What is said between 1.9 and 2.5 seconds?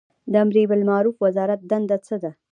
څه ده؟